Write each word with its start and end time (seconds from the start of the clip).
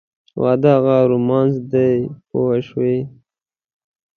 واده 0.41 0.69
هغه 0.77 0.97
رومانس 1.11 1.53
دی 1.71 1.93
پوه 2.27 2.55
شوې!. 2.67 2.97